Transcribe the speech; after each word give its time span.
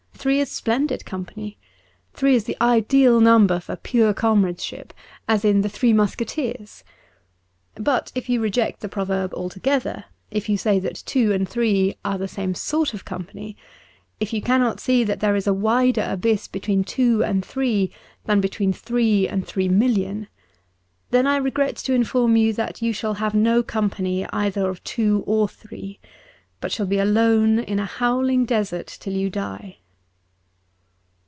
Three 0.13 0.39
is 0.39 0.51
splendid 0.51 1.03
company. 1.03 1.57
Three 2.13 2.35
is 2.35 2.43
the 2.43 2.55
ideal 2.61 3.19
number 3.19 3.59
for 3.59 3.75
pure 3.75 4.13
comrade 4.13 4.61
ship: 4.61 4.93
as 5.27 5.43
in 5.43 5.61
the' 5.61 5.69
Three 5.77 5.93
Musketeers.' 5.93 6.83
But 7.73 8.11
if 8.13 8.29
you 8.29 8.39
reject 8.39 8.81
the 8.81 8.87
proverb 8.87 9.33
altogether; 9.33 10.05
if 10.29 10.47
you 10.47 10.57
say 10.57 10.77
that 10.77 11.01
two 11.07 11.31
and 11.33 11.49
three 11.49 11.97
are 12.05 12.19
the 12.19 12.27
same 12.27 12.53
sort 12.53 12.93
of 12.93 13.03
company; 13.03 13.57
if 14.19 14.31
you 14.31 14.43
cannot 14.43 14.79
see 14.79 15.03
that 15.05 15.21
there 15.21 15.35
is 15.35 15.47
a 15.47 15.55
wider 15.55 16.05
abyss 16.07 16.47
between 16.47 16.83
two 16.83 17.23
and 17.23 17.43
three 17.43 17.91
than 18.25 18.39
between 18.41 18.71
three 18.71 19.27
and 19.27 19.47
three 19.47 19.69
million 19.69 20.25
•—then 21.09 21.25
I 21.25 21.37
regret 21.37 21.77
to 21.77 21.93
inform 21.95 22.35
you 22.35 22.53
that 22.53 22.79
you 22.79 22.93
shall 22.93 23.15
have 23.15 23.33
no 23.33 23.63
company 23.63 24.27
either 24.27 24.69
of 24.69 24.83
two 24.83 25.23
or 25.25 25.47
three, 25.47 25.99
but 26.59 26.71
shall 26.71 26.85
be 26.85 26.99
alone 26.99 27.57
in 27.57 27.79
a 27.79 27.87
howling 27.87 28.45
desert 28.45 28.85
till 28.99 29.13
you 29.13 29.31
die.' 29.31 29.79